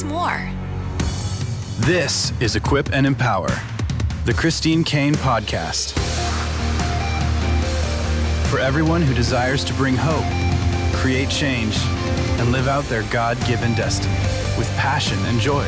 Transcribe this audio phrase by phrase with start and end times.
[0.00, 0.50] us more.
[1.86, 3.50] This is Equip and Empower,
[4.24, 5.92] the Christine Caine podcast.
[8.48, 10.24] For everyone who desires to bring hope,
[10.96, 11.76] create change,
[12.38, 14.14] and live out their God given destiny
[14.58, 15.64] with passion and joy.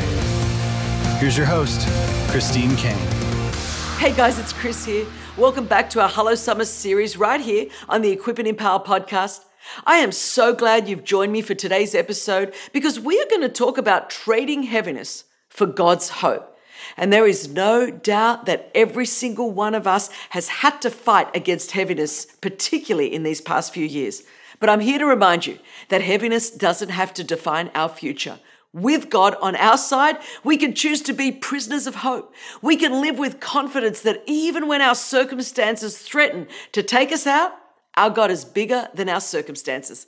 [1.18, 1.86] Here's your host,
[2.30, 2.96] Christine Caine.
[3.98, 5.06] Hey guys, it's Chris here.
[5.36, 9.44] Welcome back to our Hello Summer series right here on the Equip and Empower podcast.
[9.84, 13.48] I am so glad you've joined me for today's episode because we are going to
[13.48, 16.56] talk about trading heaviness for God's hope.
[16.96, 21.34] And there is no doubt that every single one of us has had to fight
[21.34, 24.22] against heaviness, particularly in these past few years.
[24.58, 25.58] But I'm here to remind you
[25.88, 28.38] that heaviness doesn't have to define our future.
[28.72, 32.34] With God on our side, we can choose to be prisoners of hope.
[32.62, 37.52] We can live with confidence that even when our circumstances threaten to take us out,
[37.96, 40.06] our God is bigger than our circumstances.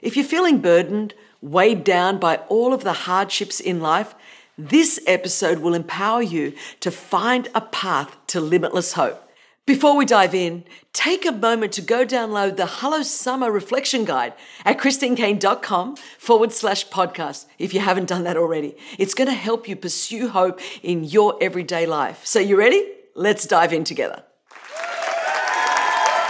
[0.00, 4.14] If you're feeling burdened, weighed down by all of the hardships in life,
[4.58, 9.28] this episode will empower you to find a path to limitless hope.
[9.64, 14.32] Before we dive in, take a moment to go download the Hello Summer Reflection Guide
[14.64, 18.76] at christinecaine.com forward slash podcast if you haven't done that already.
[18.98, 22.26] It's going to help you pursue hope in your everyday life.
[22.26, 22.84] So, you ready?
[23.14, 24.24] Let's dive in together.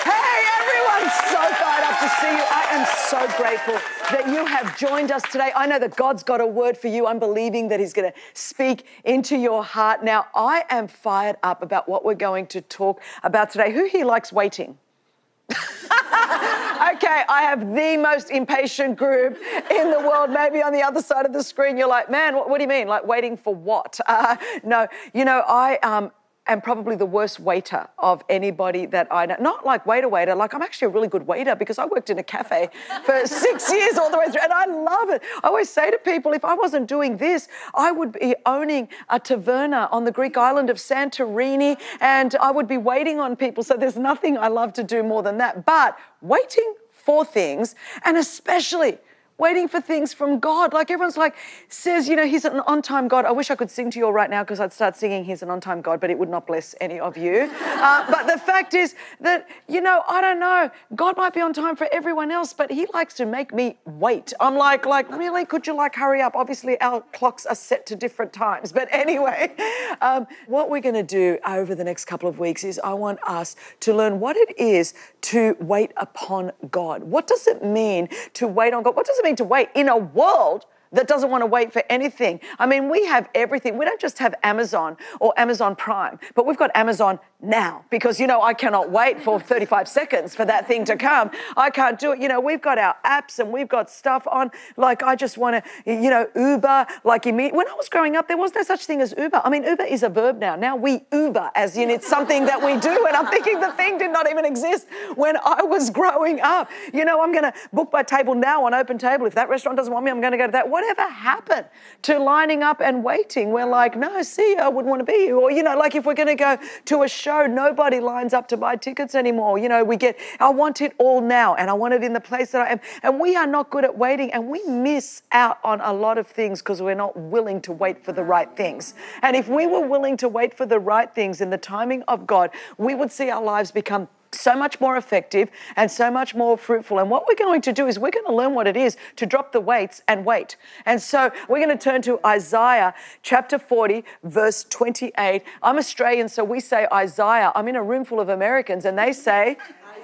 [0.05, 2.45] Hey, everyone, so fired up to see you.
[2.51, 3.75] I am so grateful
[4.11, 5.53] that you have joined us today.
[5.55, 7.07] I know that God's got a word for you.
[7.07, 10.03] I'm believing that He's going to speak into your heart.
[10.03, 13.71] Now, I am fired up about what we're going to talk about today.
[13.71, 14.79] Who here likes waiting?
[15.51, 19.37] okay, I have the most impatient group
[19.71, 20.31] in the world.
[20.31, 22.69] Maybe on the other side of the screen, you're like, man, what, what do you
[22.69, 22.89] mean?
[22.89, 24.01] Like waiting for what?
[24.13, 26.13] Uh, no, you know, I um,
[26.47, 29.37] am probably the worst waiter of anybody that I know.
[29.41, 32.19] Not like waiter, waiter, like I'm actually a really good waiter because I worked in
[32.19, 32.69] a cafe
[33.05, 35.23] for six years all the way through and I love it.
[35.43, 39.21] I always say to people, if I wasn't doing this, I would be owning a
[39.21, 43.63] taverna on the Greek island of Santorini and I would be waiting on people.
[43.63, 45.65] So there's nothing I love to do more than that.
[45.65, 48.99] But waiting for things and especially
[49.39, 50.73] waiting for things from God.
[50.73, 51.35] Like everyone's like,
[51.69, 53.25] says, you know, He's an on time God.
[53.25, 55.43] I wish I could sing to you all right now because I'd start singing He's
[55.43, 57.51] an on time God, but it would not bless any of you.
[57.63, 60.71] Uh, but the fact is that, you know, I don't know.
[60.95, 64.33] God might be on time for everyone else, but He likes to make me wait.
[64.41, 65.45] I'm like, like, really?
[65.45, 66.35] Could you like hurry up?
[66.35, 68.73] Obviously, our clocks are set to different times.
[68.73, 69.53] But anyway,
[70.01, 73.19] um, what we're going to do over the next couple of weeks is I want
[73.27, 77.03] us to learn what it is to wait upon God.
[77.05, 78.97] What does it mean to wait on God?
[78.97, 79.37] What does it mean?
[79.37, 82.41] to wait in a world that doesn't want to wait for anything.
[82.59, 83.79] I mean, we have everything.
[83.79, 88.27] We don't just have Amazon or Amazon Prime, but we've got Amazon now because, you
[88.27, 91.31] know, I cannot wait for 35 seconds for that thing to come.
[91.57, 92.21] I can't do it.
[92.21, 94.51] You know, we've got our apps and we've got stuff on.
[94.77, 96.87] Like, I just want to, you know, Uber.
[97.05, 99.43] Like, when I was growing up, there was no such thing as Uber.
[99.45, 100.55] I mean, Uber is a verb now.
[100.57, 103.07] Now we Uber, as in it's something that we do.
[103.07, 104.87] And I'm thinking the thing did not even exist
[105.17, 106.71] when I was growing up.
[106.95, 109.27] You know, I'm going to book my table now on Open Table.
[109.27, 110.69] If that restaurant doesn't want me, I'm going to go to that.
[110.69, 111.67] Whatever happened
[112.03, 113.51] to lining up and waiting?
[113.51, 115.37] We're like, no, see, I wouldn't want to be here.
[115.37, 118.35] Or, you know, like if we're going to go to a show, show, nobody lines
[118.35, 119.59] up to buy tickets anymore.
[119.59, 122.21] You know, we get, I want it all now and I want it in the
[122.21, 122.81] place that I am.
[123.03, 126.27] And we are not good at waiting and we miss out on a lot of
[126.27, 128.95] things because we're not willing to wait for the right things.
[129.23, 132.27] And if we were willing to wait for the right things in the timing of
[132.27, 136.57] God, we would see our lives become so much more effective and so much more
[136.57, 136.99] fruitful.
[136.99, 139.27] And what we're going to do is we're going to learn what it is to
[139.27, 140.57] drop the weights and wait.
[140.87, 145.43] And so we're going to turn to Isaiah chapter 40, verse 28.
[145.63, 147.53] I'm Australian, so we say Isaiah.
[147.55, 149.57] I'm in a room full of Americans and they say,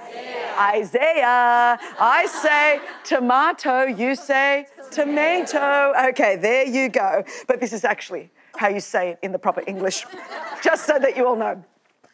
[0.08, 0.58] Isaiah.
[0.58, 1.78] Isaiah.
[2.00, 5.92] I say tomato, you say tomato.
[6.08, 7.24] Okay, there you go.
[7.46, 10.04] But this is actually how you say it in the proper English,
[10.62, 11.62] just so that you all know.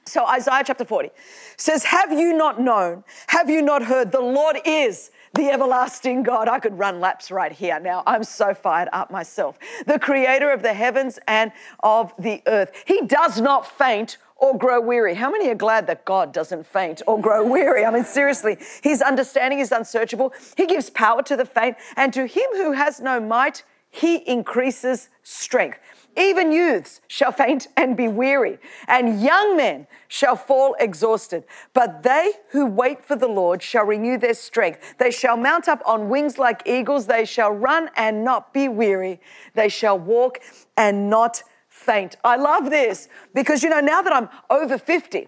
[0.06, 1.10] So, Isaiah chapter 40
[1.56, 3.04] says, Have you not known?
[3.28, 4.12] Have you not heard?
[4.12, 6.46] The Lord is the everlasting God.
[6.46, 8.02] I could run laps right here now.
[8.06, 9.58] I'm so fired up myself.
[9.86, 11.52] The creator of the heavens and
[11.82, 12.72] of the earth.
[12.86, 15.14] He does not faint or grow weary.
[15.14, 17.86] How many are glad that God doesn't faint or grow weary?
[17.86, 20.34] I mean, seriously, his understanding is unsearchable.
[20.56, 25.08] He gives power to the faint, and to him who has no might, he increases
[25.22, 25.78] strength.
[26.16, 31.44] Even youths shall faint and be weary, and young men shall fall exhausted.
[31.72, 34.94] But they who wait for the Lord shall renew their strength.
[34.98, 37.06] They shall mount up on wings like eagles.
[37.06, 39.20] They shall run and not be weary.
[39.54, 40.38] They shall walk
[40.76, 42.16] and not faint.
[42.22, 45.26] I love this because, you know, now that I'm over 50, uh,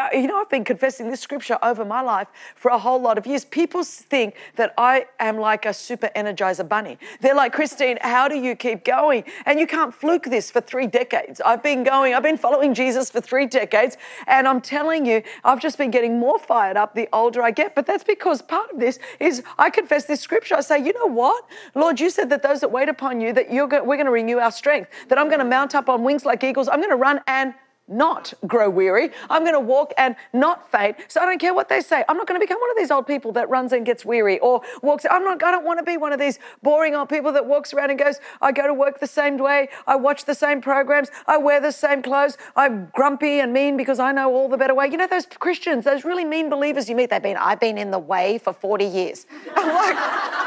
[0.00, 3.18] Uh, you know, I've been confessing this scripture over my life for a whole lot
[3.18, 3.44] of years.
[3.44, 6.96] People think that I am like a super energizer bunny.
[7.20, 9.24] They're like, Christine, how do you keep going?
[9.44, 11.42] And you can't fluke this for three decades.
[11.44, 15.60] I've been going, I've been following Jesus for three decades, and I'm telling you, I've
[15.60, 17.74] just been getting more fired up the older I get.
[17.74, 20.54] But that's because part of this is I confess this scripture.
[20.54, 21.44] I say, you know what?
[21.74, 24.12] Lord, you said that those that wait upon you, that you're go- we're going to
[24.12, 26.68] renew our strength, that I'm going to mount up on wings like eagles.
[26.68, 27.52] I'm going to run and
[27.90, 29.10] not grow weary.
[29.28, 30.96] I'm going to walk and not faint.
[31.08, 32.04] So I don't care what they say.
[32.08, 34.38] I'm not going to become one of these old people that runs and gets weary
[34.38, 35.04] or walks.
[35.10, 35.42] I'm not.
[35.42, 37.98] I don't want to be one of these boring old people that walks around and
[37.98, 39.68] goes, "I go to work the same way.
[39.86, 41.10] I watch the same programs.
[41.26, 42.38] I wear the same clothes.
[42.56, 45.84] I'm grumpy and mean because I know all the better way." You know those Christians,
[45.84, 47.10] those really mean believers you meet.
[47.10, 47.36] They've been.
[47.36, 49.26] I've been in the way for 40 years.
[49.56, 50.39] I'm like.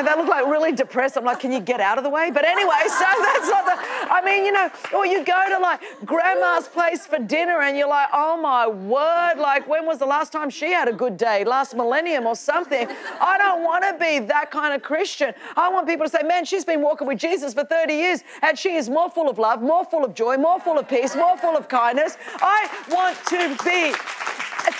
[0.00, 1.18] And they look like really depressed.
[1.18, 2.30] I'm like, can you get out of the way?
[2.30, 3.74] But anyway, so that's not the,
[4.10, 7.86] I mean, you know, or you go to like grandma's place for dinner and you're
[7.86, 11.44] like, oh my word, like when was the last time she had a good day?
[11.44, 12.88] Last millennium or something.
[13.20, 15.34] I don't want to be that kind of Christian.
[15.54, 18.58] I want people to say, man, she's been walking with Jesus for 30 years and
[18.58, 21.36] she is more full of love, more full of joy, more full of peace, more
[21.36, 22.16] full of kindness.
[22.40, 23.92] I want to be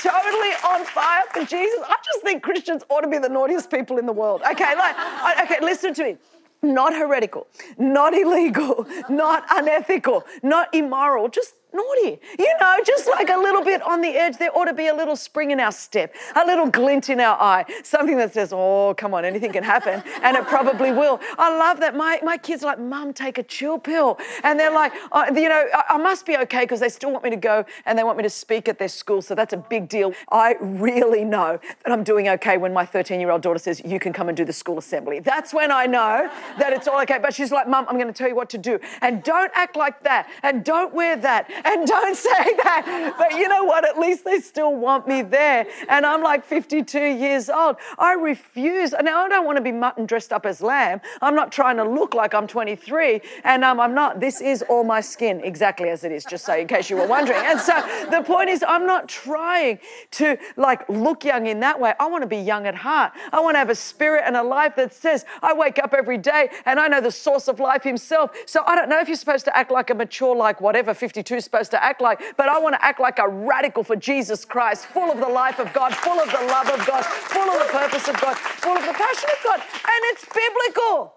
[0.02, 1.80] totally on fire for Jesus.
[1.86, 4.42] I just think Christians ought to be the naughtiest people in the world.
[4.50, 4.96] Okay, like,
[5.42, 6.16] okay, listen to me
[6.62, 7.46] not heretical,
[7.78, 12.20] not illegal, not unethical, not immoral, just naughty.
[12.38, 14.36] You know, just like a little bit on the edge.
[14.38, 17.40] There ought to be a little spring in our step, a little glint in our
[17.40, 20.02] eye, something that says, oh, come on, anything can happen.
[20.22, 21.18] And it probably will.
[21.38, 21.96] I love that.
[21.96, 24.18] My, my kids are like, Mum, take a chill pill.
[24.44, 27.24] And they're like, oh, you know, I, I must be okay because they still want
[27.24, 29.22] me to go and they want me to speak at their school.
[29.22, 30.12] So that's a big deal.
[30.30, 33.98] I really know that I'm doing okay when my 13 year old daughter says, you
[33.98, 35.20] can come and do the school assembly.
[35.20, 37.18] That's when I know that it's all okay.
[37.18, 38.78] But she's like, Mum, I'm going to tell you what to do.
[39.00, 40.28] And don't act like that.
[40.42, 42.30] And don't wear that and don't say
[42.64, 43.14] that.
[43.18, 43.88] But you know what?
[43.88, 45.66] At least they still want me there.
[45.88, 47.76] And I'm like 52 years old.
[47.98, 48.92] I refuse.
[49.02, 51.00] Now, I don't want to be mutton dressed up as lamb.
[51.22, 53.20] I'm not trying to look like I'm 23.
[53.44, 54.20] And um, I'm not.
[54.20, 57.06] This is all my skin, exactly as it is, just so in case you were
[57.06, 57.40] wondering.
[57.44, 57.74] And so
[58.10, 59.78] the point is, I'm not trying
[60.12, 61.94] to like look young in that way.
[61.98, 63.12] I want to be young at heart.
[63.32, 66.18] I want to have a spirit and a life that says, I wake up every
[66.18, 68.30] day and I know the source of life himself.
[68.46, 71.34] So I don't know if you're supposed to act like a mature, like whatever 52
[71.34, 74.44] is supposed to act like, but I want to act like a radical for Jesus
[74.44, 77.58] Christ, full of the life of God, full of the love of God, full of
[77.58, 79.60] the purpose of God, full of the passion of God.
[79.60, 81.14] And it's biblical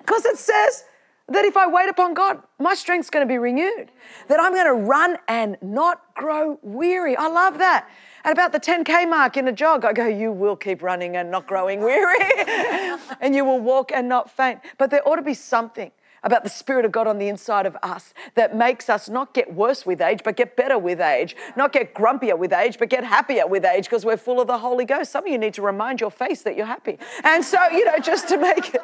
[0.00, 0.84] because it says,
[1.28, 3.92] that if I wait upon God, my strength's going to be renewed.
[4.26, 7.16] That I'm going to run and not grow weary.
[7.16, 7.88] I love that.
[8.24, 11.30] At about the 10K mark in a jog, I go, You will keep running and
[11.30, 12.18] not growing weary,
[13.20, 14.58] and you will walk and not faint.
[14.76, 17.76] But there ought to be something about the Spirit of God on the inside of
[17.82, 21.72] us that makes us not get worse with age, but get better with age, not
[21.72, 24.84] get grumpier with age, but get happier with age because we're full of the Holy
[24.84, 25.12] Ghost.
[25.12, 26.98] Some of you need to remind your face that you're happy.
[27.24, 28.82] And so, you know, just to make it.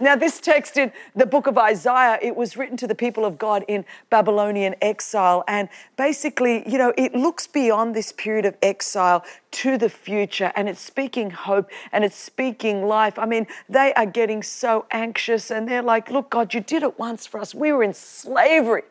[0.00, 3.36] Now, this text in the book of Isaiah, it was written to the people of
[3.36, 5.42] God in Babylonian exile.
[5.48, 10.68] And basically, you know, it looks beyond this period of exile to the future and
[10.68, 13.18] it's speaking hope and it's speaking life.
[13.18, 16.98] I mean, they are getting so anxious and they're like, look, God, you did it
[16.98, 17.54] once for us.
[17.54, 18.84] We were in slavery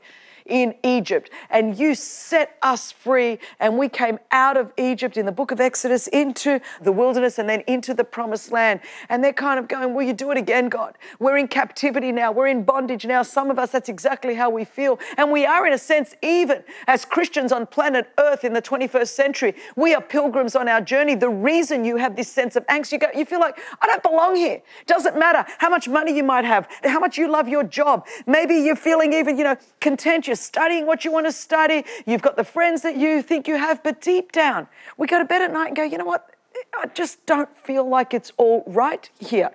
[0.48, 3.40] in Egypt, and you set us free.
[3.60, 7.50] And we came out of Egypt in the book of Exodus into the wilderness and
[7.50, 8.80] then into the promised land.
[9.10, 10.98] And they're kind of going, Will you do it again, God?
[11.20, 12.32] We're in captivity now.
[12.32, 13.24] We're in bondage now.
[13.24, 15.00] Some of us, that's exactly how we feel.
[15.18, 19.10] And we are, in a sense, even as Christians on planet Earth in the 21st
[19.10, 21.16] century, we are pilgrims on our journey.
[21.16, 24.04] The reason you have this sense of angst, you go, you feel like, I don't
[24.04, 24.62] belong here.
[24.86, 28.06] Doesn't matter how much money you might have, how much you love your job.
[28.26, 32.36] Maybe you're feeling even, you know, contentious studying what you want to study, you've got
[32.36, 34.68] the friends that you think you have, but deep down,
[34.98, 36.30] we go to bed at night and go, you know what?
[36.76, 39.52] I just don't feel like it's all right here.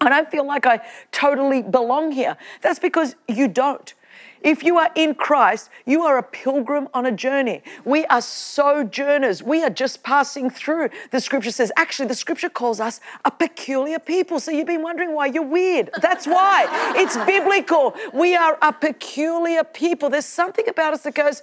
[0.00, 0.80] I don't feel like I
[1.12, 2.36] totally belong here.
[2.62, 3.92] That's because you don't.
[4.46, 7.62] If you are in Christ, you are a pilgrim on a journey.
[7.84, 9.42] We are sojourners.
[9.42, 10.90] We are just passing through.
[11.10, 14.38] The scripture says, actually, the scripture calls us a peculiar people.
[14.38, 15.90] So you've been wondering why you're weird.
[16.00, 16.68] That's why.
[16.96, 17.96] it's biblical.
[18.14, 20.10] We are a peculiar people.
[20.10, 21.42] There's something about us that goes,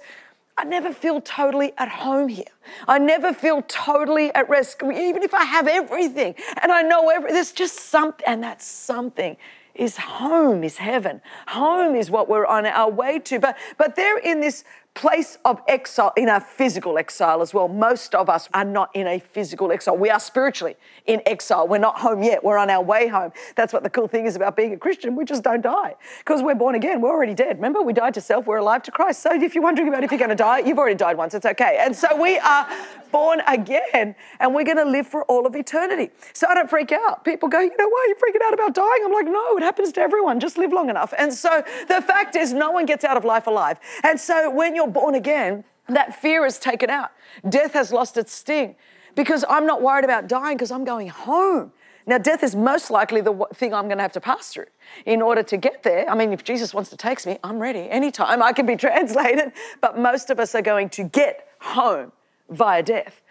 [0.56, 2.54] I never feel totally at home here.
[2.88, 7.34] I never feel totally at rest, even if I have everything and I know everything.
[7.34, 9.36] There's just something, and that's something
[9.74, 11.20] is home is heaven.
[11.48, 13.38] Home is what we're on our way to.
[13.38, 17.66] But but they're in this place of exile, in a physical exile as well.
[17.68, 19.96] Most of us are not in a physical exile.
[19.96, 21.66] We are spiritually in exile.
[21.66, 22.44] We're not home yet.
[22.44, 23.32] We're on our way home.
[23.56, 25.16] That's what the cool thing is about being a Christian.
[25.16, 27.00] We just don't die because we're born again.
[27.00, 27.56] We're already dead.
[27.56, 29.20] Remember, we died to self, we're alive to Christ.
[29.20, 31.34] So if you're wondering about if you're going to die, you've already died once.
[31.34, 31.78] It's okay.
[31.80, 32.68] And so we are
[33.10, 36.10] born again and we're going to live for all of eternity.
[36.32, 37.24] So I don't freak out.
[37.24, 39.02] People go, you know, why are you freaking out about dying?
[39.04, 40.40] I'm like, no, it happens to everyone.
[40.40, 41.12] Just live long enough.
[41.18, 43.78] And so the fact is, no one gets out of life alive.
[44.02, 47.10] And so when you're born again, that fear is taken out.
[47.48, 48.76] Death has lost its sting
[49.14, 51.72] because I'm not worried about dying because I'm going home.
[52.06, 54.66] Now, death is most likely the thing I'm going to have to pass through
[55.06, 56.08] in order to get there.
[56.08, 57.88] I mean, if Jesus wants to take me, I'm ready.
[57.90, 59.52] Anytime I can be translated.
[59.80, 62.12] But most of us are going to get home
[62.50, 63.22] via death.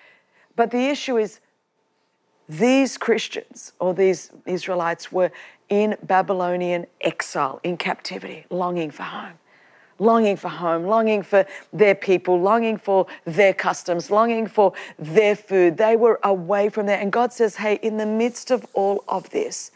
[0.56, 1.40] But the issue is
[2.50, 5.32] these Christians or these Israelites were
[5.70, 9.38] in Babylonian exile, in captivity, longing for home
[10.04, 15.78] longing for home, longing for their people, longing for their customs, longing for their food.
[15.78, 17.00] They were away from there.
[17.00, 19.72] And God says, Hey, in the midst of all of this,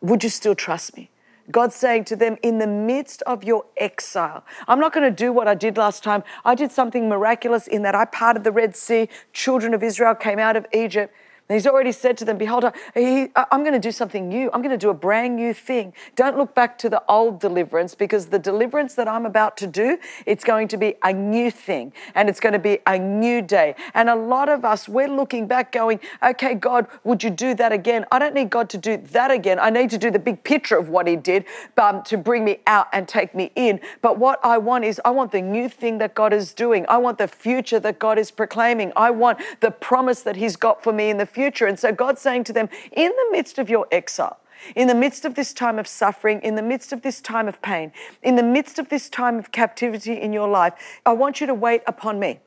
[0.00, 1.10] would you still trust me?
[1.50, 5.32] God's saying to them, in the midst of your exile, I'm not going to do
[5.32, 6.22] what I did last time.
[6.44, 9.08] I did something miraculous in that I parted the Red Sea.
[9.32, 11.12] Children of Israel came out of Egypt.
[11.50, 12.64] And he's already said to them, Behold,
[12.94, 14.50] I'm going to do something new.
[14.52, 15.92] I'm going to do a brand new thing.
[16.14, 19.98] Don't look back to the old deliverance because the deliverance that I'm about to do,
[20.26, 23.74] it's going to be a new thing and it's going to be a new day.
[23.94, 27.72] And a lot of us, we're looking back going, Okay, God, would you do that
[27.72, 28.06] again?
[28.12, 29.58] I don't need God to do that again.
[29.58, 32.60] I need to do the big picture of what He did um, to bring me
[32.68, 33.80] out and take me in.
[34.02, 36.86] But what I want is, I want the new thing that God is doing.
[36.88, 38.92] I want the future that God is proclaiming.
[38.94, 41.66] I want the promise that He's got for me in the future future.
[41.66, 44.38] And so God's saying to them, in the midst of your exile,
[44.76, 47.62] in the midst of this time of suffering, in the midst of this time of
[47.62, 47.92] pain,
[48.22, 50.74] in the midst of this time of captivity in your life,
[51.06, 52.40] I want you to wait upon me.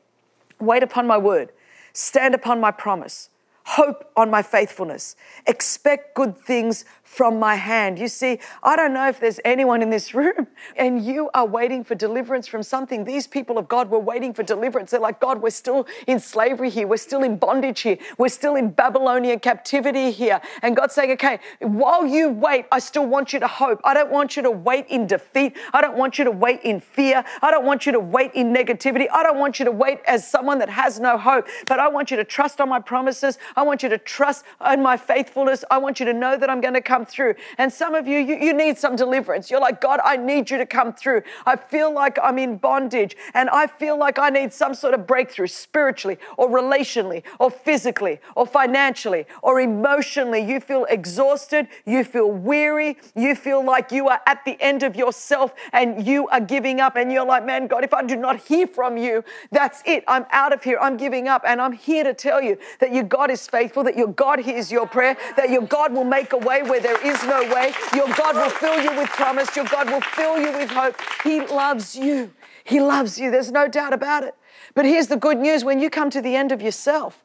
[0.60, 1.50] Wait upon my word.
[1.92, 3.30] Stand upon my promise.
[3.66, 5.16] Hope on my faithfulness.
[5.46, 7.98] Expect good things from my hand.
[7.98, 11.84] You see, I don't know if there's anyone in this room and you are waiting
[11.84, 13.04] for deliverance from something.
[13.04, 14.90] These people of God were waiting for deliverance.
[14.90, 16.86] They're like, God, we're still in slavery here.
[16.86, 17.98] We're still in bondage here.
[18.18, 20.40] We're still in Babylonian captivity here.
[20.62, 23.80] And God's saying, okay, while you wait, I still want you to hope.
[23.84, 25.56] I don't want you to wait in defeat.
[25.72, 27.22] I don't want you to wait in fear.
[27.42, 29.06] I don't want you to wait in negativity.
[29.12, 32.10] I don't want you to wait as someone that has no hope, but I want
[32.10, 33.38] you to trust on my promises.
[33.56, 35.64] I want you to trust in my faithfulness.
[35.70, 37.34] I want you to know that I'm going to come come through.
[37.58, 39.50] And some of you, you, you need some deliverance.
[39.50, 41.22] You're like, God, I need you to come through.
[41.44, 45.04] I feel like I'm in bondage and I feel like I need some sort of
[45.04, 50.40] breakthrough spiritually or relationally or physically or financially or emotionally.
[50.40, 51.66] You feel exhausted.
[51.84, 52.96] You feel weary.
[53.16, 56.94] You feel like you are at the end of yourself and you are giving up.
[56.94, 60.04] And you're like, man, God, if I do not hear from you, that's it.
[60.06, 60.78] I'm out of here.
[60.80, 61.42] I'm giving up.
[61.44, 64.70] And I'm here to tell you that your God is faithful, that your God hears
[64.70, 67.72] your prayer, that your God will make a way where there is no way.
[67.94, 69.54] Your God will fill you with promise.
[69.56, 70.96] Your God will fill you with hope.
[71.22, 72.30] He loves you.
[72.62, 73.30] He loves you.
[73.30, 74.34] There's no doubt about it.
[74.74, 77.24] But here's the good news when you come to the end of yourself,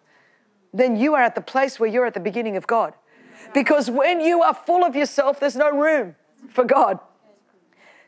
[0.74, 2.94] then you are at the place where you're at the beginning of God.
[3.54, 6.16] Because when you are full of yourself, there's no room
[6.50, 7.00] for God.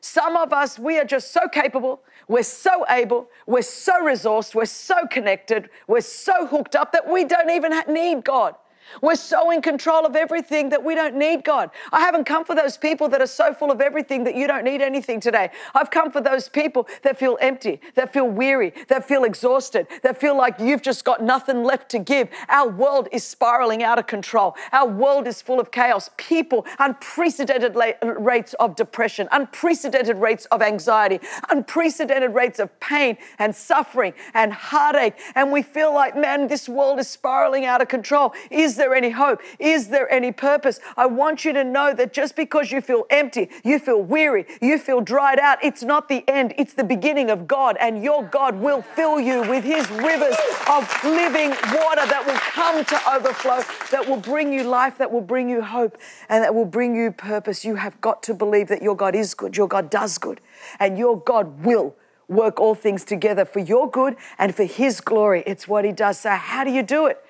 [0.02, 4.66] Some of us, we are just so capable, we're so able, we're so resourced, we're
[4.66, 8.56] so connected, we're so hooked up that we don't even need God.
[9.02, 11.72] We're so in control of everything that we don't need God.
[11.92, 14.64] I haven't come for those people that are so full of everything that you don't
[14.64, 15.52] need anything today.
[15.74, 20.20] I've come for those people that feel empty, that feel weary, that feel exhausted, that
[20.20, 22.28] feel like you've just got nothing left to give.
[22.50, 24.56] Our world is spiraling out of control.
[24.72, 26.10] Our world is full of chaos.
[26.18, 31.20] People, unprecedented rates of depression, unprecedented rates of anxiety,
[31.50, 35.16] unprecedented rates of pain and suffering and heartache.
[35.36, 38.34] And we feel like, man, this world is spiraling out of control.
[38.50, 39.42] Is there any hope?
[39.60, 40.80] Is there any purpose?
[40.98, 44.80] I want you to know that just because you feel empty, you feel weary, you
[44.80, 47.78] feel dried out, it's not the end, it's the beginning of God.
[47.80, 50.36] And your God will fill you with His rivers
[50.68, 53.62] of living water that will come to overflow,
[53.92, 57.12] that will bring you life, that will bring you hope, and that will bring you
[57.12, 57.64] purpose.
[57.64, 60.42] You have got to believe that your God is good, your God does good,
[60.80, 61.96] and your God will
[62.28, 65.44] work all things together for your good and for His glory.
[65.46, 66.20] It's what He does.
[66.20, 67.24] So, how do you do it?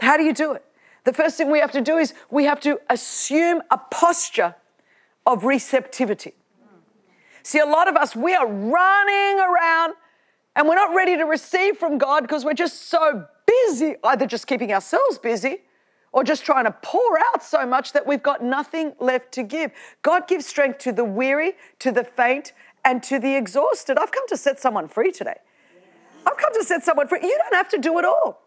[0.00, 0.64] How do you do it?
[1.04, 4.54] The first thing we have to do is we have to assume a posture
[5.26, 6.34] of receptivity.
[7.42, 9.94] See, a lot of us, we are running around
[10.54, 14.46] and we're not ready to receive from God because we're just so busy, either just
[14.46, 15.58] keeping ourselves busy
[16.12, 19.70] or just trying to pour out so much that we've got nothing left to give.
[20.02, 22.52] God gives strength to the weary, to the faint,
[22.84, 23.98] and to the exhausted.
[23.98, 25.36] I've come to set someone free today.
[26.26, 27.20] I've come to set someone free.
[27.22, 28.42] You don't have to do it all.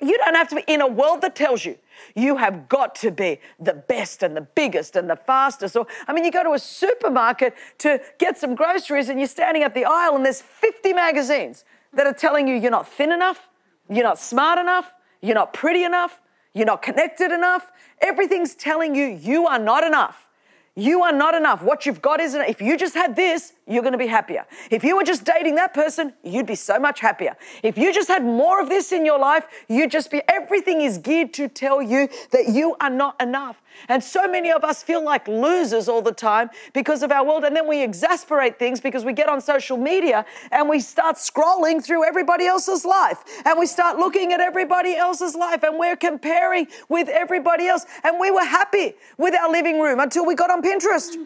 [0.00, 1.76] You don't have to be in a world that tells you
[2.14, 5.76] you have got to be the best and the biggest and the fastest.
[5.76, 9.62] Or, I mean, you go to a supermarket to get some groceries and you're standing
[9.64, 13.48] at the aisle and there's 50 magazines that are telling you you're not thin enough,
[13.90, 16.20] you're not smart enough, you're not pretty enough,
[16.54, 17.72] you're not connected enough.
[18.00, 20.28] Everything's telling you you are not enough.
[20.74, 21.62] You are not enough.
[21.62, 22.40] What you've got isn't.
[22.42, 24.46] If you just had this, you're going to be happier.
[24.70, 27.36] If you were just dating that person, you'd be so much happier.
[27.62, 30.22] If you just had more of this in your life, you'd just be.
[30.28, 33.62] Everything is geared to tell you that you are not enough.
[33.88, 37.44] And so many of us feel like losers all the time because of our world.
[37.44, 41.84] And then we exasperate things because we get on social media and we start scrolling
[41.84, 43.22] through everybody else's life.
[43.44, 47.86] And we start looking at everybody else's life and we're comparing with everybody else.
[48.02, 51.14] And we were happy with our living room until we got on Pinterest.
[51.14, 51.24] and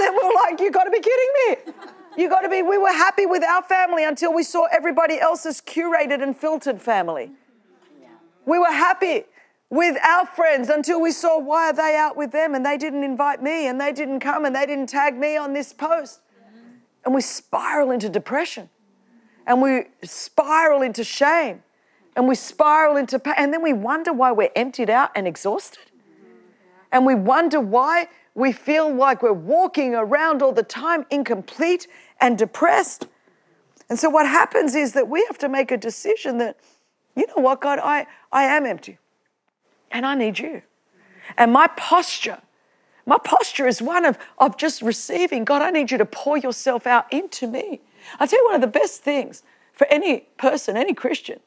[0.00, 1.72] then we we're like, you gotta be kidding me.
[2.16, 6.22] You gotta be, we were happy with our family until we saw everybody else's curated
[6.22, 7.30] and filtered family.
[8.44, 9.24] We were happy
[9.70, 13.04] with our friends until we saw why are they out with them and they didn't
[13.04, 16.20] invite me and they didn't come and they didn't tag me on this post.
[17.04, 18.68] And we spiral into depression
[19.46, 21.62] and we spiral into shame
[22.16, 25.84] and we spiral into pain and then we wonder why we're emptied out and exhausted.
[26.90, 28.08] And we wonder why
[28.38, 31.88] we feel like we're walking around all the time incomplete
[32.20, 33.08] and depressed.
[33.90, 36.56] And so what happens is that we have to make a decision that,
[37.16, 38.98] you know what, God, I, I am empty
[39.90, 40.62] and I need you.
[41.36, 42.38] And my posture,
[43.06, 45.44] my posture is one of, of just receiving.
[45.44, 47.80] God, I need you to pour yourself out into me.
[48.20, 49.42] I tell you, one of the best things
[49.72, 51.40] for any person, any Christian,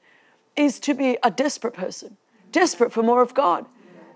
[0.57, 2.17] is to be a desperate person,
[2.51, 3.65] desperate for more of God.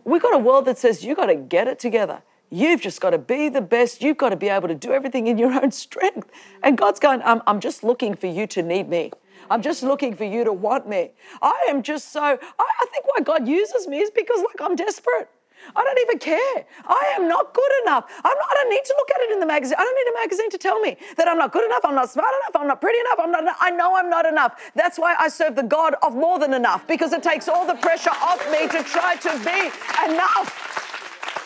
[0.03, 2.21] We've got a world that says you got to get it together.
[2.55, 4.01] You've just got to be the best.
[4.01, 6.31] You've got to be able to do everything in your own strength.
[6.63, 9.11] And God's going, I'm, I'm just looking for you to need me.
[9.49, 11.11] I'm just looking for you to want me.
[11.41, 14.77] I am just so, I, I think why God uses me is because, like, I'm
[14.77, 15.29] desperate.
[15.75, 16.65] I don't even care.
[16.85, 18.05] I am not good enough.
[18.23, 19.75] I'm not, I don't need to look at it in the magazine.
[19.77, 22.09] I don't need a magazine to tell me that I'm not good enough, I'm not
[22.09, 24.71] smart enough, I'm not pretty enough, I'm not, I know I'm not enough.
[24.75, 27.75] That's why I serve the God of more than enough, because it takes all the
[27.75, 30.84] pressure off me to try to be enough.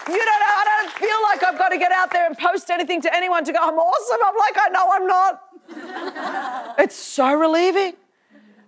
[0.10, 2.70] You don't know, I don't feel like I've got to get out there and post
[2.70, 4.20] anything to anyone to go, I'm awesome.
[4.26, 6.76] I'm like, I know I'm not.
[6.80, 7.94] it's so relieving.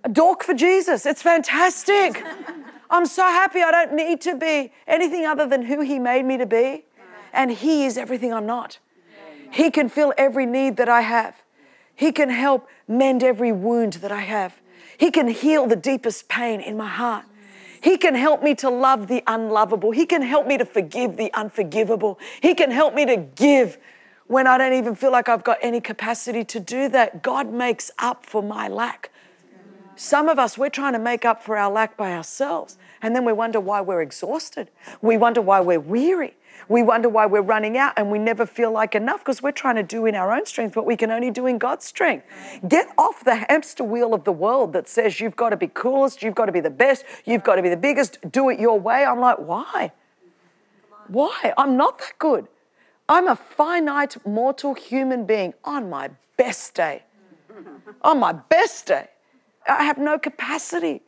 [0.03, 1.05] A dork for Jesus.
[1.05, 2.23] It's fantastic.
[2.89, 6.37] I'm so happy I don't need to be anything other than who He made me
[6.37, 6.85] to be.
[7.33, 8.79] And He is everything I'm not.
[9.51, 11.35] He can fill every need that I have.
[11.95, 14.61] He can help mend every wound that I have.
[14.97, 17.25] He can heal the deepest pain in my heart.
[17.81, 19.91] He can help me to love the unlovable.
[19.91, 22.19] He can help me to forgive the unforgivable.
[22.41, 23.79] He can help me to give
[24.27, 27.23] when I don't even feel like I've got any capacity to do that.
[27.23, 29.11] God makes up for my lack.
[29.95, 32.77] Some of us, we're trying to make up for our lack by ourselves.
[33.01, 34.69] And then we wonder why we're exhausted.
[35.01, 36.35] We wonder why we're weary.
[36.69, 39.75] We wonder why we're running out and we never feel like enough because we're trying
[39.75, 42.25] to do in our own strength what we can only do in God's strength.
[42.67, 46.21] Get off the hamster wheel of the world that says you've got to be coolest,
[46.23, 48.79] you've got to be the best, you've got to be the biggest, do it your
[48.79, 49.03] way.
[49.03, 49.91] I'm like, why?
[51.07, 51.53] Why?
[51.57, 52.47] I'm not that good.
[53.09, 57.03] I'm a finite mortal human being on my best day.
[58.03, 59.07] On my best day.
[59.67, 61.01] I have no capacity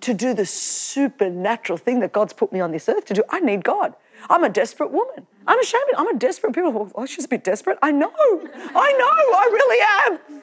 [0.00, 3.22] to do the supernatural thing that God's put me on this earth to do.
[3.30, 3.94] I need God.
[4.28, 5.26] I'm a desperate woman.
[5.46, 5.84] I'm ashamed.
[5.96, 6.90] I'm a desperate people.
[6.94, 7.78] Oh, she's a bit desperate.
[7.82, 8.12] I know.
[8.14, 9.36] I know.
[9.36, 10.42] I really am.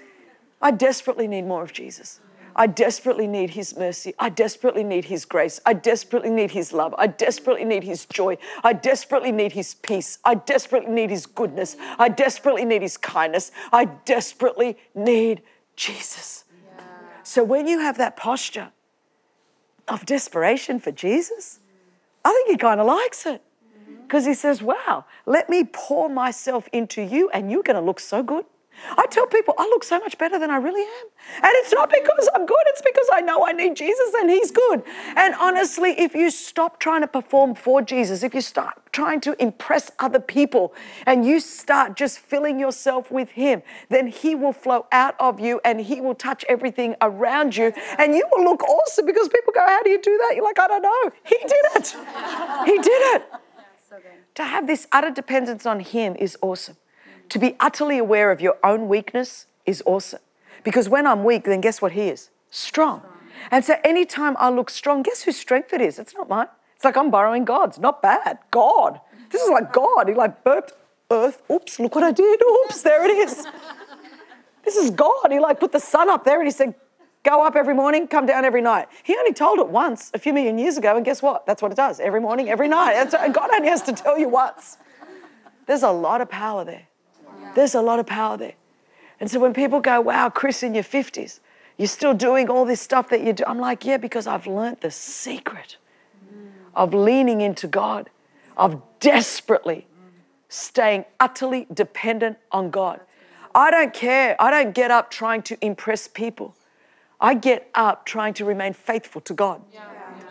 [0.61, 2.19] I desperately need more of Jesus.
[2.55, 4.13] I desperately need His mercy.
[4.17, 5.59] I desperately need His grace.
[5.65, 6.95] I desperately need His love.
[6.97, 8.37] I desperately need His joy.
[8.63, 10.19] I desperately need His peace.
[10.23, 11.75] I desperately need His goodness.
[11.99, 13.51] I desperately need His kindness.
[13.73, 15.41] I desperately need
[15.75, 16.45] Jesus.
[16.77, 16.83] Yeah.
[17.23, 18.71] So when you have that posture
[19.87, 21.59] of desperation for Jesus,
[22.23, 23.41] I think He kind of likes it.
[23.41, 24.01] Mm-hmm.
[24.03, 27.99] Because He says, Wow, let me pour myself into you and you're going to look
[27.99, 28.45] so good.
[28.97, 31.07] I tell people I look so much better than I really am.
[31.37, 34.51] And it's not because I'm good, it's because I know I need Jesus and He's
[34.51, 34.83] good.
[35.15, 39.41] And honestly, if you stop trying to perform for Jesus, if you start trying to
[39.41, 40.73] impress other people
[41.05, 45.59] and you start just filling yourself with Him, then He will flow out of you
[45.65, 49.65] and He will touch everything around you and you will look awesome because people go,
[49.65, 50.33] How do you do that?
[50.35, 51.11] You're like, I don't know.
[51.23, 51.95] He did it.
[52.65, 53.25] He did it.
[54.35, 56.75] To have this utter dependence on Him is awesome.
[57.29, 60.21] To be utterly aware of your own weakness is awesome.
[60.63, 62.29] Because when I'm weak, then guess what He is?
[62.49, 63.01] Strong.
[63.51, 65.99] And so anytime I look strong, guess whose strength it is?
[65.99, 66.47] It's not mine.
[66.75, 67.79] It's like I'm borrowing God's.
[67.79, 68.39] Not bad.
[68.51, 68.99] God.
[69.29, 70.07] This is like God.
[70.07, 70.73] He like burped.
[71.11, 71.41] earth.
[71.51, 72.41] Oops, look what I did.
[72.41, 73.45] Oops, there it is.
[74.63, 75.31] This is God.
[75.31, 76.73] He like put the sun up there and he said,
[77.23, 78.87] go up every morning, come down every night.
[79.03, 81.45] He only told it once a few million years ago, and guess what?
[81.45, 82.93] That's what it does every morning, every night.
[82.93, 84.77] And God only has to tell you once.
[85.65, 86.87] There's a lot of power there.
[87.55, 88.53] There's a lot of power there.
[89.19, 91.39] And so when people go, wow, Chris, in your 50s,
[91.77, 94.77] you're still doing all this stuff that you do, I'm like, yeah, because I've learned
[94.81, 95.77] the secret
[96.73, 98.09] of leaning into God,
[98.57, 99.87] of desperately
[100.49, 102.99] staying utterly dependent on God.
[103.53, 104.35] I don't care.
[104.39, 106.55] I don't get up trying to impress people.
[107.19, 109.61] I get up trying to remain faithful to God.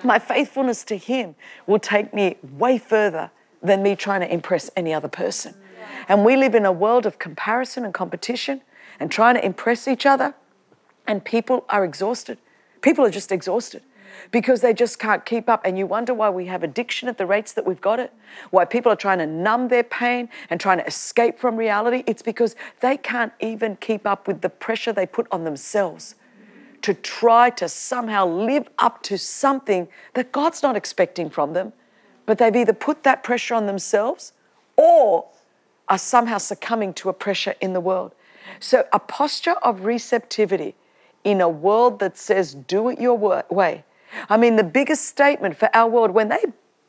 [0.02, 1.34] My faithfulness to Him
[1.66, 3.30] will take me way further
[3.62, 5.54] than me trying to impress any other person.
[6.08, 8.62] And we live in a world of comparison and competition
[9.00, 10.34] and trying to impress each other,
[11.06, 12.38] and people are exhausted.
[12.80, 13.82] People are just exhausted
[14.30, 15.62] because they just can't keep up.
[15.64, 18.12] And you wonder why we have addiction at the rates that we've got it,
[18.50, 22.04] why people are trying to numb their pain and trying to escape from reality.
[22.06, 26.14] It's because they can't even keep up with the pressure they put on themselves
[26.82, 31.72] to try to somehow live up to something that God's not expecting from them.
[32.26, 34.32] But they've either put that pressure on themselves
[34.76, 35.26] or
[35.88, 38.12] are somehow succumbing to a pressure in the world.
[38.60, 40.74] So, a posture of receptivity
[41.24, 43.16] in a world that says, do it your
[43.48, 43.84] way.
[44.28, 46.42] I mean, the biggest statement for our world, when they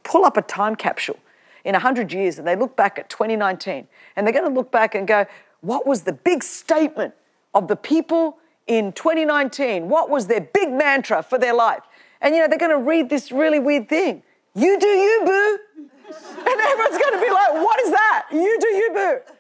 [0.04, 1.18] pull up a time capsule
[1.64, 4.94] in 100 years and they look back at 2019, and they're going to look back
[4.96, 5.26] and go,
[5.62, 7.14] what was the big statement
[7.54, 9.90] of the people in 2019?
[9.90, 11.82] What was their big mantra for their life?
[12.22, 15.90] And you know, they're going to read this really weird thing You do you, boo.
[16.38, 18.26] And everyone's going to be like, What is that?
[18.32, 19.34] You do you, boo.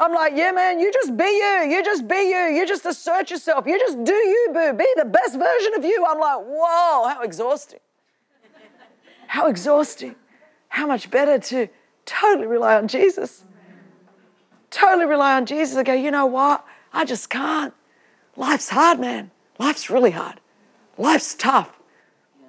[0.00, 1.68] I'm like, yeah, man, you just be you.
[1.70, 2.56] You just be you.
[2.56, 3.66] You just assert yourself.
[3.66, 4.72] You just do you, boo.
[4.72, 6.06] Be the best version of you.
[6.08, 7.80] I'm like, whoa, how exhausting.
[9.26, 10.16] How exhausting.
[10.68, 11.68] How much better to
[12.06, 13.44] totally rely on Jesus.
[14.70, 16.64] Totally rely on Jesus I go, you know what?
[16.92, 17.74] I just can't.
[18.36, 19.30] Life's hard, man.
[19.58, 20.40] Life's really hard.
[20.96, 21.78] Life's tough.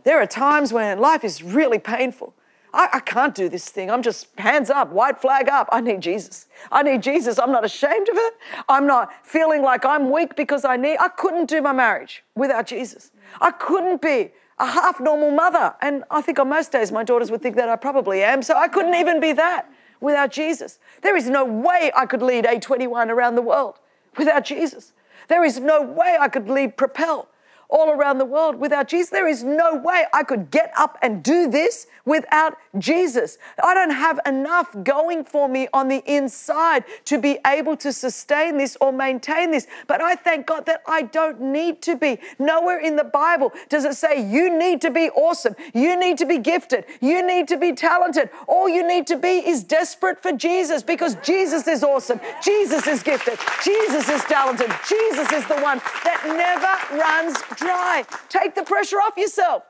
[0.04, 2.34] There are times when life is really painful.
[2.74, 3.92] I, I, can't do this thing.
[3.92, 5.68] I'm just hands up, white flag up.
[5.72, 6.48] I need Jesus.
[6.72, 7.38] I need Jesus.
[7.38, 8.34] I'm not ashamed of it.
[8.70, 10.98] I'm not feeling like I'm weak because I need.
[10.98, 13.12] I couldn't do my marriage without Jesus.
[13.42, 15.76] I couldn't be a half normal mother.
[15.82, 18.42] And I think on most days my daughters would think that I probably am.
[18.42, 20.80] So I couldn't even be that without Jesus.
[21.02, 23.80] There is no way I could lead A21 around the world
[24.18, 24.94] without Jesus.
[25.28, 27.28] There is no way I could lead Propel
[27.72, 29.10] all around the world without Jesus.
[29.10, 33.38] There is no way I could get up and do this without Jesus.
[33.64, 38.58] I don't have enough going for me on the inside to be able to sustain
[38.58, 39.68] this or maintain this.
[39.88, 42.20] But I thank God that I don't need to be.
[42.40, 46.26] Nowhere in the Bible does it say you need to be awesome, you need to
[46.26, 48.30] be gifted, you need to be talented.
[48.48, 53.02] All you need to be is desperate for Jesus because Jesus is awesome, Jesus is
[53.02, 58.04] gifted, Jesus is talented, Jesus is the one that never runs dry.
[58.30, 59.64] Take the pressure off yourself.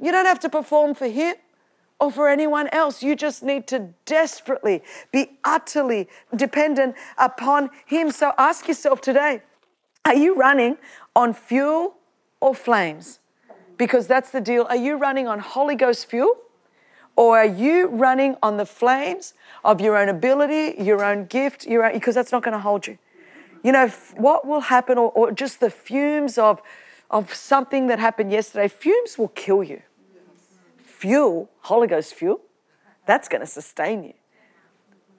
[0.00, 1.36] You don't have to perform for Him
[2.00, 3.02] or for anyone else.
[3.02, 8.10] You just need to desperately be utterly dependent upon Him.
[8.10, 9.42] So ask yourself today
[10.04, 10.76] are you running
[11.16, 11.94] on fuel
[12.40, 13.20] or flames?
[13.78, 14.66] Because that's the deal.
[14.68, 16.36] Are you running on Holy Ghost fuel?
[17.16, 21.84] Or are you running on the flames of your own ability, your own gift, your
[21.84, 22.98] own, because that's not going to hold you.
[23.62, 26.60] You know, what will happen, or, or just the fumes of
[27.10, 29.82] of something that happened yesterday, fumes will kill you.
[30.78, 32.40] Fuel, Holy Ghost fuel,
[33.06, 34.14] that's going to sustain you.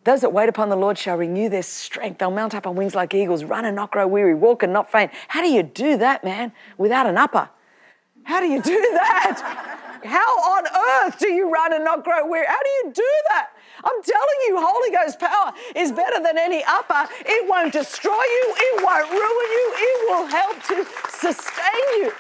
[0.04, 2.20] Those that wait upon the Lord shall renew their strength.
[2.20, 4.92] They'll mount up on wings like eagles, run and not grow weary, walk and not
[4.92, 5.12] faint.
[5.28, 7.50] How do you do that, man, without an upper?
[8.24, 9.85] How do you do that?
[10.06, 10.66] How on
[11.06, 12.46] earth do you run and not grow weary?
[12.48, 13.50] How do you do that?
[13.84, 17.08] I'm telling you, Holy Ghost power is better than any upper.
[17.26, 22.14] It won't destroy you, it won't ruin you, it will help to sustain you.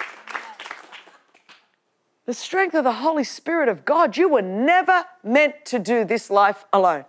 [2.25, 6.29] The strength of the Holy Spirit of God, you were never meant to do this
[6.29, 7.05] life alone.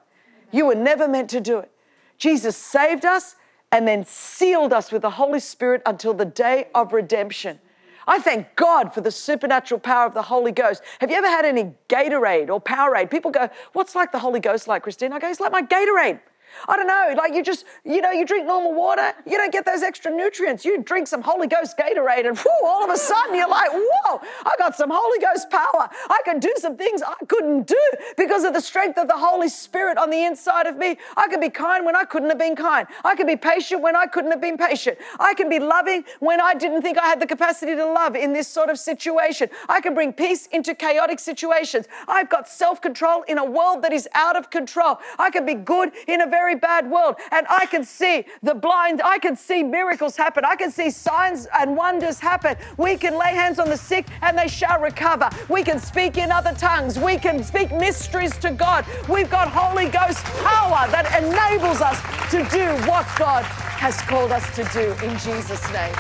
[0.53, 1.71] You were never meant to do it.
[2.19, 3.37] Jesus saved us
[3.73, 7.59] and then sealed us with the Holy Spirit until the day of redemption.
[8.07, 10.83] I thank God for the supernatural power of the Holy Ghost.
[11.01, 13.11] Have you ever had any Gatorade or Powerade?
[13.11, 15.13] People go, What's like the Holy Ghost like, Christine?
[15.13, 16.21] I go, It's like my Gatorade.
[16.69, 19.65] I don't know, like you just, you know, you drink normal water, you don't get
[19.65, 20.65] those extra nutrients.
[20.65, 24.21] You drink some Holy Ghost Gatorade, and whew, all of a sudden you're like, whoa,
[24.45, 25.89] I got some Holy Ghost power.
[26.09, 27.81] I can do some things I couldn't do
[28.17, 30.99] because of the strength of the Holy Spirit on the inside of me.
[31.17, 32.87] I can be kind when I couldn't have been kind.
[33.05, 34.99] I can be patient when I couldn't have been patient.
[35.19, 38.33] I can be loving when I didn't think I had the capacity to love in
[38.33, 39.49] this sort of situation.
[39.69, 41.87] I can bring peace into chaotic situations.
[42.09, 44.99] I've got self control in a world that is out of control.
[45.19, 47.17] I can be good in a very bad world.
[47.33, 50.45] And I can see the blind, I can see miracles happen.
[50.45, 52.57] I can see signs and wonders happen.
[52.77, 55.31] We can lay hands on the sick and they shall recover.
[55.49, 56.99] We can speak in other tongues.
[56.99, 58.85] We can speak mysteries to God.
[59.09, 61.99] We've got Holy Ghost power that enables us
[62.33, 63.45] to do what God
[63.85, 65.97] has called us to do in Jesus' name.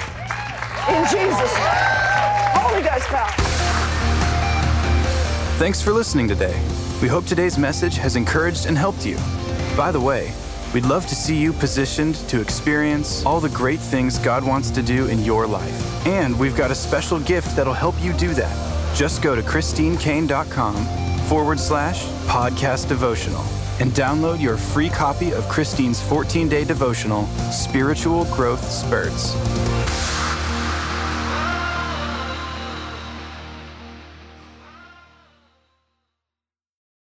[0.96, 1.86] In Jesus' name.
[2.60, 3.32] Holy Ghost power.
[5.58, 6.56] Thanks for listening today.
[7.00, 9.16] We hope today's message has encouraged and helped you.
[9.76, 10.32] By the way,
[10.72, 14.82] we'd love to see you positioned to experience all the great things God wants to
[14.82, 16.06] do in your life.
[16.06, 18.96] And we've got a special gift that'll help you do that.
[18.96, 20.76] Just go to ChristineCaine.com
[21.26, 23.44] forward slash podcast devotional
[23.78, 29.34] and download your free copy of Christine's 14 day devotional, Spiritual Growth Spurts.